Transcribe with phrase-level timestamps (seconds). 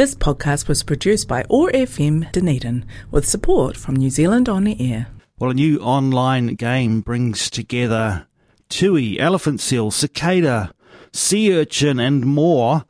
[0.00, 5.08] This podcast was produced by OAR FM Dunedin with support from New Zealand On Air.
[5.38, 8.26] Well, a new online game brings together
[8.70, 10.72] tui, elephant seal, cicada,
[11.12, 12.86] sea urchin, and more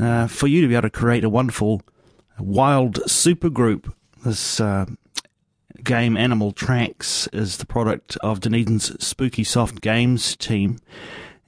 [0.00, 1.80] uh, for you to be able to create a wonderful
[2.40, 3.92] wild supergroup.
[4.24, 4.86] This uh,
[5.84, 10.80] game, Animal Tracks, is the product of Dunedin's Spooky Soft Games team,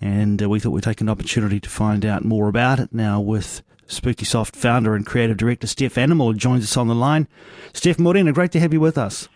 [0.00, 3.20] and uh, we thought we'd take an opportunity to find out more about it now
[3.20, 7.28] with Spooky Soft founder and creative director Steph Animal joins us on the line.
[7.72, 9.28] Steph Morena, great to have you with us.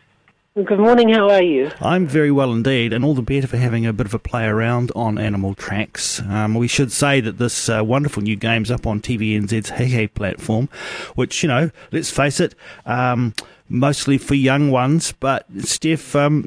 [0.64, 1.70] Good morning, how are you?
[1.80, 4.44] I'm very well indeed, and all the better for having a bit of a play
[4.44, 6.20] around on Animal Tracks.
[6.22, 10.68] Um, we should say that this uh, wonderful new game's up on TVNZ's Heihei platform,
[11.14, 13.34] which, you know, let's face it, um,
[13.68, 16.42] mostly for young ones, but Steph, um,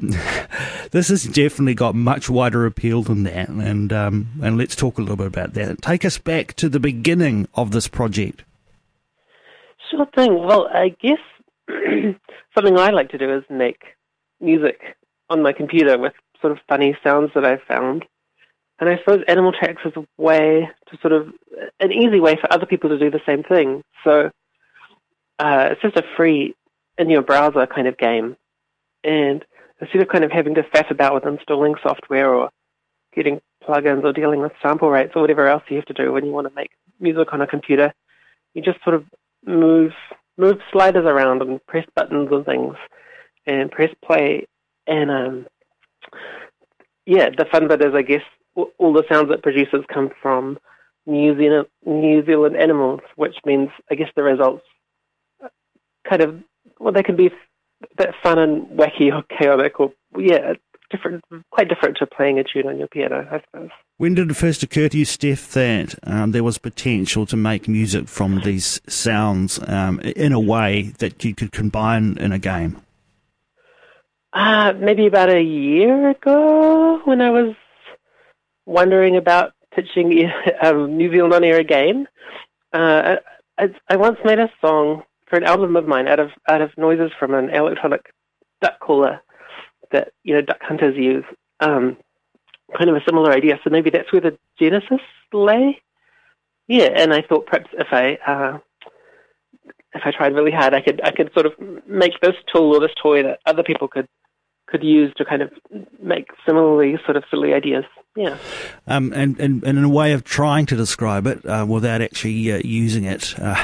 [0.90, 5.00] this has definitely got much wider appeal than that, and, um, and let's talk a
[5.00, 5.80] little bit about that.
[5.80, 8.44] Take us back to the beginning of this project.
[9.90, 10.34] Sure thing.
[10.44, 11.18] Well, I guess
[12.54, 13.78] something I like to do is make
[14.42, 14.80] music
[15.30, 18.04] on my computer with sort of funny sounds that I've found.
[18.78, 21.28] And I suppose Animal Tracks is a way to sort of,
[21.78, 23.82] an easy way for other people to do the same thing.
[24.02, 24.30] So
[25.38, 26.54] uh, it's just a free,
[26.98, 28.36] in your browser kind of game.
[29.04, 29.44] And
[29.80, 32.50] instead of kind of having to faff about with installing software or
[33.14, 36.24] getting plugins or dealing with sample rates or whatever else you have to do when
[36.24, 37.92] you want to make music on a computer,
[38.54, 39.04] you just sort of
[39.46, 39.92] move
[40.38, 42.74] move sliders around and press buttons and things
[43.46, 44.46] and press play.
[44.86, 45.46] And um,
[47.06, 48.22] yeah, the fun bit is, I guess,
[48.54, 50.58] all the sounds it produces come from
[51.06, 54.64] New Zealand, New Zealand animals, which means, I guess, the results
[56.08, 56.36] kind of,
[56.78, 57.30] well, they can be a
[57.96, 60.54] bit fun and wacky or chaotic or, yeah,
[60.90, 63.70] different, quite different to playing a tune on your piano, I suppose.
[63.96, 67.68] When did it first occur to you, Steph, that um, there was potential to make
[67.68, 72.82] music from these sounds um, in a way that you could combine in a game?
[74.32, 77.54] Uh, maybe about a year ago when I was
[78.64, 80.30] wondering about pitching
[80.62, 82.08] um, New Zealand on air again.
[82.72, 83.16] Uh,
[83.58, 86.70] I, I once made a song for an album of mine out of out of
[86.78, 88.12] noises from an electronic
[88.62, 89.20] duck caller
[89.90, 91.24] that you know duck hunters use.
[91.60, 91.98] Um,
[92.76, 93.60] kind of a similar idea.
[93.62, 95.00] So maybe that's where the genesis
[95.32, 95.80] lay.
[96.68, 98.58] Yeah, and I thought perhaps if I uh,
[99.94, 101.52] if I tried really hard, I could I could sort of
[101.86, 104.08] make this tool or this toy that other people could
[104.72, 105.52] could use to kind of
[106.02, 107.84] make similarly sort of silly ideas.
[108.16, 108.38] Yeah.
[108.86, 112.52] Um, and, and, and in a way of trying to describe it uh, without actually
[112.52, 113.54] uh, using it, uh,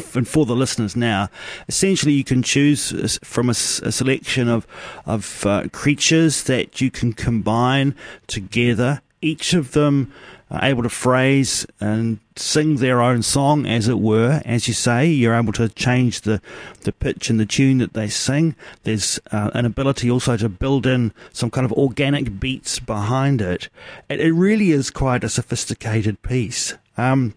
[0.14, 1.30] and for the listeners now,
[1.68, 4.66] essentially you can choose from a, a selection of,
[5.06, 7.94] of uh, creatures that you can combine
[8.26, 10.12] together, each of them
[10.50, 14.40] able to phrase and sing their own song, as it were.
[14.44, 16.40] As you say, you're able to change the,
[16.82, 18.56] the pitch and the tune that they sing.
[18.84, 23.68] There's uh, an ability also to build in some kind of organic beats behind it.
[24.08, 26.74] It, it really is quite a sophisticated piece.
[26.96, 27.34] Um,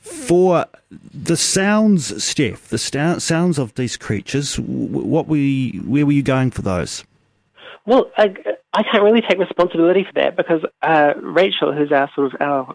[0.00, 0.66] for
[1.12, 6.50] the sounds, Steph, the sounds of these creatures, what were you, where were you going
[6.50, 7.04] for those?
[7.86, 8.34] Well, I,
[8.72, 12.74] I can't really take responsibility for that because uh, Rachel, who's our sort of our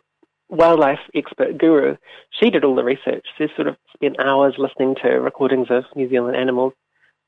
[0.49, 1.95] wildlife expert guru,
[2.39, 3.25] she did all the research.
[3.37, 6.73] She sort of spent hours listening to recordings of New Zealand animals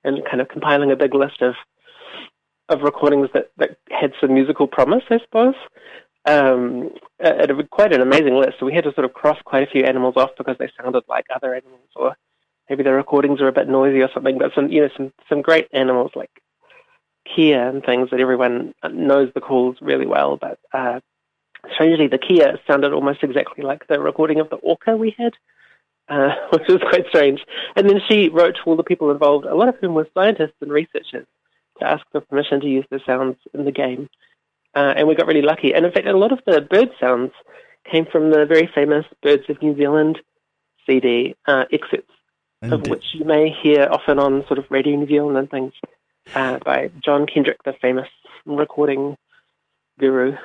[0.03, 1.55] and kind of compiling a big list of
[2.69, 5.55] of recordings that, that had some musical promise, I suppose.
[6.25, 6.89] Um,
[7.19, 8.55] it, it quite an amazing list.
[8.59, 11.03] So we had to sort of cross quite a few animals off because they sounded
[11.07, 12.17] like other animals, or
[12.69, 14.37] maybe the recordings are a bit noisy or something.
[14.37, 16.31] But some, you know, some some great animals like
[17.35, 20.99] kea and things that everyone knows the calls really well, but uh,
[21.73, 25.33] strangely the kea sounded almost exactly like the recording of the orca we had,
[26.09, 27.41] uh, which was quite strange.
[27.75, 30.55] And then she wrote to all the people involved, a lot of whom were scientists
[30.61, 31.27] and researchers,
[31.79, 34.09] to ask for permission to use the sounds in the game.
[34.75, 35.73] Uh, and we got really lucky.
[35.73, 37.31] And in fact, a lot of the bird sounds
[37.91, 40.19] came from the very famous Birds of New Zealand
[40.85, 42.13] CD uh, excerpts,
[42.61, 45.73] of which you may hear often on sort of Radio New Zealand and things
[46.35, 48.07] uh, by John Kendrick, the famous
[48.45, 49.17] recording
[49.99, 50.35] guru.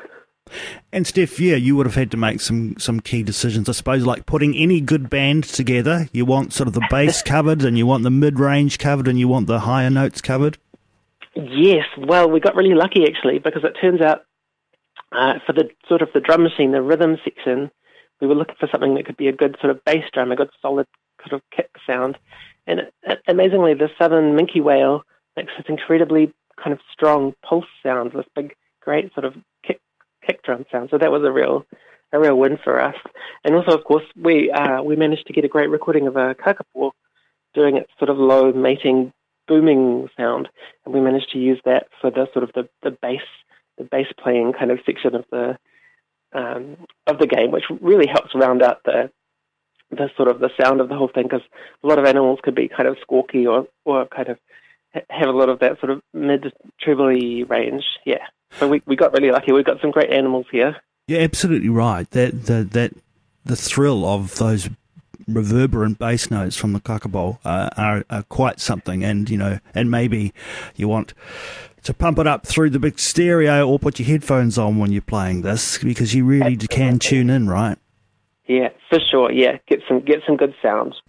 [0.92, 4.04] And Steph, yeah, you would have had to make some some key decisions, I suppose,
[4.04, 6.08] like putting any good band together.
[6.12, 9.18] You want sort of the bass covered, and you want the mid range covered, and
[9.18, 10.58] you want the higher notes covered.
[11.34, 14.24] Yes, well, we got really lucky actually because it turns out
[15.12, 17.70] uh, for the sort of the drum machine, the rhythm section,
[18.20, 20.36] we were looking for something that could be a good sort of bass drum, a
[20.36, 20.86] good solid
[21.26, 22.18] sort of kick sound.
[22.66, 25.02] And it, amazingly, the southern minke whale
[25.36, 26.32] makes this incredibly
[26.62, 29.34] kind of strong pulse sound, this big, great sort of
[29.64, 29.80] kick
[30.26, 30.88] kick drum sound.
[30.90, 31.66] So that was a real
[32.12, 32.94] a real win for us.
[33.44, 36.34] And also, of course, we uh, we managed to get a great recording of a
[36.34, 36.92] kakapo
[37.54, 39.12] doing its sort of low mating
[39.48, 40.48] booming sound,
[40.84, 43.22] and we managed to use that for the sort of the, the bass
[43.78, 45.58] the bass playing kind of section of the
[46.34, 46.76] um,
[47.06, 49.10] of the game, which really helps round out the
[49.90, 51.46] the sort of the sound of the whole thing because
[51.82, 54.38] a lot of animals could be kind of squawky or or kind of
[55.10, 57.84] have a lot of that sort of mid trebly range.
[58.04, 59.52] Yeah, so we we got really lucky.
[59.52, 60.76] We've got some great animals here.
[61.06, 62.08] Yeah, absolutely right.
[62.10, 62.92] That the that
[63.44, 64.68] the thrill of those
[65.28, 69.04] reverberant bass notes from the kakapo uh, are, are quite something.
[69.04, 70.32] And you know, and maybe
[70.76, 71.14] you want
[71.84, 75.02] to pump it up through the big stereo or put your headphones on when you're
[75.02, 76.68] playing this because you really Absolutely.
[76.68, 77.78] can tune in, right?
[78.46, 79.32] Yeah, for sure.
[79.32, 81.00] Yeah, get some get some good sounds.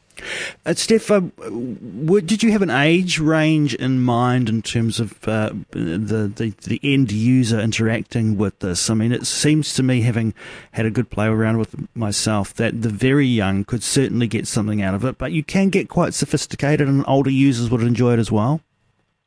[0.66, 5.52] Uh, Steph, uh, did you have an age range in mind in terms of uh,
[5.72, 8.90] the, the, the end user interacting with this?
[8.90, 10.34] I mean, it seems to me, having
[10.72, 14.81] had a good play around with myself, that the very young could certainly get something
[14.81, 18.20] out of it, but you can get quite sophisticated, and older users would enjoy it
[18.20, 18.62] as well.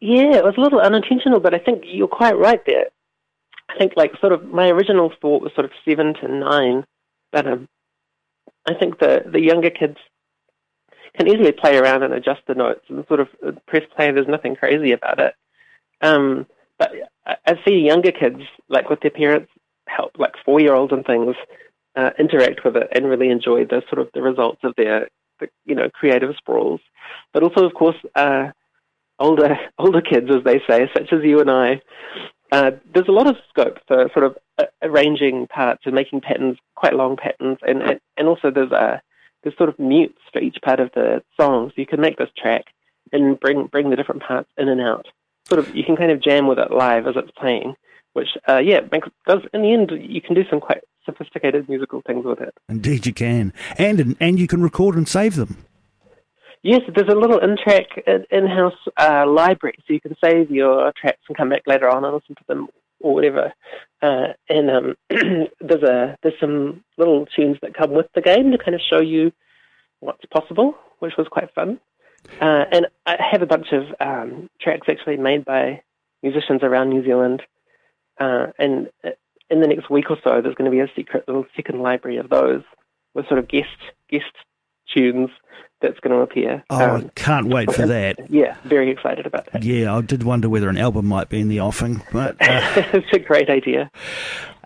[0.00, 2.86] Yeah, it was a little unintentional, but I think you're quite right there.
[3.68, 6.84] I think, like, sort of, my original thought was sort of seven to nine,
[7.32, 7.68] but um,
[8.68, 9.96] I think the the younger kids
[11.16, 13.28] can easily play around and adjust the notes and sort of
[13.66, 14.10] press play.
[14.10, 15.34] There's nothing crazy about it.
[16.00, 16.46] Um,
[16.78, 16.92] but
[17.26, 19.50] I, see younger kids, like with their parents,
[19.88, 21.34] help, like four year olds and things,
[21.96, 25.08] uh, interact with it and really enjoy the sort of the results of their,
[25.40, 26.80] the, you know, creative sprawls.
[27.32, 28.50] But also, of course, uh,
[29.18, 31.80] older older kids, as they say, such as you and I.
[32.52, 36.58] Uh, there's a lot of scope for sort of uh, arranging parts and making patterns,
[36.76, 39.00] quite long patterns, and and also there's a
[39.46, 42.30] there's sort of mutes for each part of the song, so you can make this
[42.36, 42.64] track
[43.12, 45.06] and bring bring the different parts in and out.
[45.48, 47.76] Sort of, you can kind of jam with it live as it's playing,
[48.14, 52.02] which uh, yeah, makes, does in the end you can do some quite sophisticated musical
[52.04, 52.54] things with it.
[52.68, 55.64] Indeed, you can, and and you can record and save them.
[56.64, 57.86] Yes, there's a little in-track
[58.32, 62.12] in-house uh, library, so you can save your tracks and come back later on and
[62.12, 62.66] listen to them
[63.00, 63.52] or whatever.
[64.02, 64.94] Uh, and um,
[65.60, 69.00] there's a there's some little tunes that come with the game to kind of show
[69.00, 69.32] you
[70.00, 71.80] what's possible, which was quite fun.
[72.40, 75.82] Uh, and I have a bunch of um, tracks actually made by
[76.22, 77.42] musicians around New Zealand.
[78.18, 79.10] Uh, and uh,
[79.50, 82.16] in the next week or so, there's going to be a secret little second library
[82.16, 82.62] of those
[83.14, 83.68] with sort of guest
[84.10, 84.24] guest
[84.94, 85.30] tunes
[85.80, 86.64] that's going to appear.
[86.70, 88.30] Oh, um, I can't wait for that.
[88.30, 89.62] Yeah, very excited about that.
[89.62, 93.12] Yeah, I did wonder whether an album might be in the offing, but uh, it's
[93.12, 93.90] a great idea.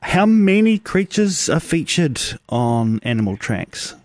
[0.02, 3.96] How many creatures are featured on Animal Tracks?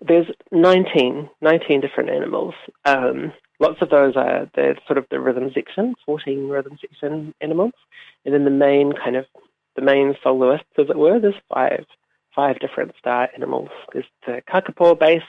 [0.00, 2.54] There's 19, 19 different animals.
[2.84, 7.72] Um, lots of those are the sort of the rhythm section, 14 rhythm section animals,
[8.24, 9.26] and then the main kind of
[9.76, 11.18] the main soloists, as it were.
[11.18, 11.84] There's five,
[12.34, 13.70] five different star animals.
[13.92, 15.22] There's the kakapo bass,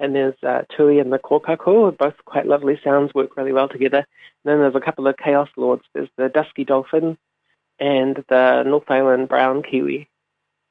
[0.00, 3.98] and there's uh, Tui and the Kokako, both quite lovely sounds, work really well together.
[3.98, 5.84] And then there's a couple of Chaos Lords.
[5.92, 7.16] There's the Dusky Dolphin
[7.78, 10.08] and the North Island Brown Kiwi.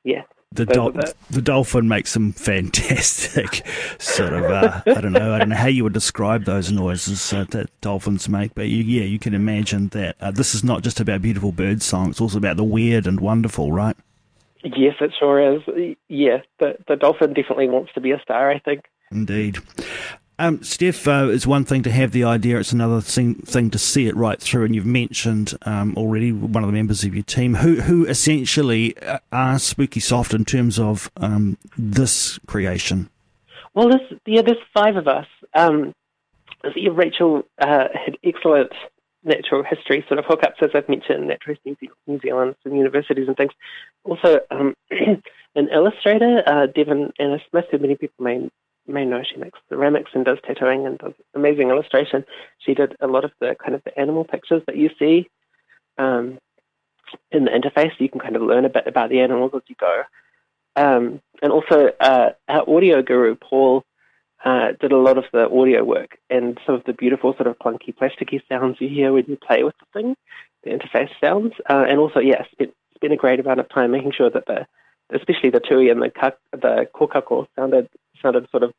[0.03, 0.23] Yeah.
[0.51, 0.91] The, dol-
[1.31, 3.65] the dolphin makes some fantastic
[3.97, 7.33] sort of uh, I don't know I don't know how you would describe those noises
[7.33, 10.83] uh, that dolphins make, but you, yeah, you can imagine that uh, this is not
[10.83, 13.97] just about beautiful bird song; it's also about the weird and wonderful, right?
[14.63, 15.95] Yes, it sure is.
[16.07, 18.51] Yeah, the the dolphin definitely wants to be a star.
[18.51, 18.83] I think.
[19.13, 19.59] Indeed.
[20.39, 23.77] Um, Steph, uh, it's one thing to have the idea, it's another thing, thing to
[23.77, 24.65] see it right through.
[24.65, 28.97] And you've mentioned um, already one of the members of your team who, who essentially
[28.97, 33.09] uh, are Spooky Soft in terms of um, this creation.
[33.75, 35.27] Well, there's, yeah, there's five of us.
[35.53, 35.93] Um,
[36.91, 38.71] Rachel uh, had excellent
[39.23, 43.37] natural history sort of hookups, as I've mentioned, Natural History New Zealand, some universities and
[43.37, 43.51] things.
[44.03, 48.49] Also, um, an illustrator, uh, Devon Anna Smith, who many people may
[48.87, 52.25] may know she makes ceramics and does tattooing and does amazing illustration.
[52.59, 55.29] She did a lot of the kind of the animal pictures that you see
[55.97, 56.39] um,
[57.31, 57.91] in the interface.
[57.99, 60.03] You can kind of learn a bit about the animals as you go.
[60.75, 63.83] Um, and also, uh, our audio guru Paul
[64.43, 67.57] uh, did a lot of the audio work and some of the beautiful sort of
[67.59, 70.15] clunky, plasticky sounds you hear when you play with the thing,
[70.63, 71.53] the interface sounds.
[71.69, 74.45] Uh, and also, yes, yeah, spent, spent a great amount of time making sure that
[74.47, 74.65] the
[75.13, 77.87] especially the tui and the kak, the kokako sounded
[78.23, 78.73] sounded sort of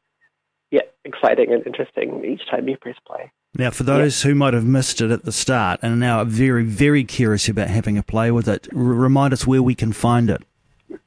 [0.70, 3.30] yeah exciting and interesting each time you press play.
[3.56, 4.30] Now, for those yeah.
[4.30, 7.68] who might have missed it at the start and now are very very curious about
[7.68, 10.42] having a play with it, r- remind us where we can find it.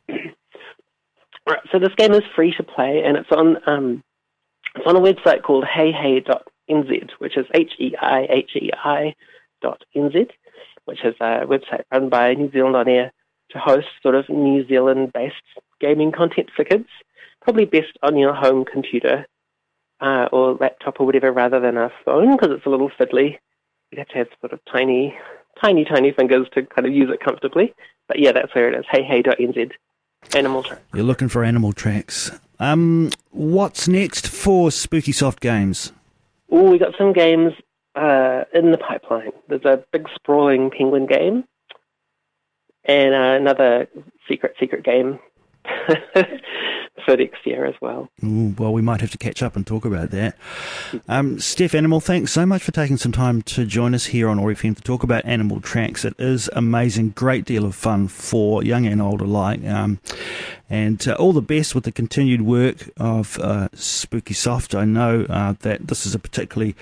[0.09, 4.03] right, so this game is free to play and it's on um,
[4.75, 9.13] it's on a website called heihei.nz, which is H E I H E I
[9.61, 10.29] dot nz,
[10.85, 13.11] which is a website run by New Zealand On Air
[13.51, 15.35] to host sort of New Zealand based
[15.79, 16.87] gaming content for kids.
[17.41, 19.25] Probably best on your home computer
[20.01, 23.37] uh, or laptop or whatever rather than a phone because it's a little fiddly.
[23.91, 25.17] You have to have sort of tiny,
[25.61, 27.73] tiny, tiny fingers to kind of use it comfortably.
[28.07, 28.85] But yeah, that's where it is.
[28.91, 29.03] Hey
[30.35, 30.81] Animal Tracks.
[30.93, 32.31] You're looking for Animal Tracks.
[32.59, 35.93] Um, what's next for Spooky Soft Games?
[36.51, 37.53] Oh, we got some games
[37.95, 39.31] uh, in the pipeline.
[39.47, 41.43] There's a big sprawling penguin game
[42.87, 43.87] and uh, another
[44.27, 45.19] secret secret game
[47.07, 48.09] for next year as well.
[48.21, 50.35] Ooh, well, we might have to catch up and talk about that.
[51.07, 54.39] Um, Steph Animal, thanks so much for taking some time to join us here on
[54.39, 56.03] OAR FM to talk about Animal Tracks.
[56.03, 59.63] It is amazing, great deal of fun for young and old alike.
[59.63, 60.01] Um,
[60.69, 64.75] and uh, all the best with the continued work of uh, Spooky Soft.
[64.75, 66.75] I know uh, that this is a particularly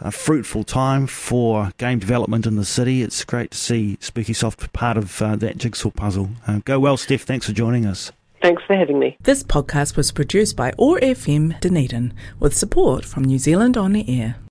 [0.00, 3.02] uh, fruitful time for game development in the city.
[3.02, 6.30] It's great to see Spooky Soft part of uh, that jigsaw puzzle.
[6.44, 7.22] Uh, go well, Steph.
[7.22, 8.10] Thanks for joining us.
[8.42, 9.16] Thanks for having me.
[9.22, 14.08] This podcast was produced by OAR FM Dunedin with support from New Zealand On the
[14.08, 14.36] Air.